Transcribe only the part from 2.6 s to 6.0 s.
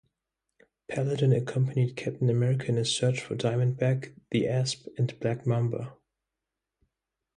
in his search for Diamondback, the Asp, and Black Mamba.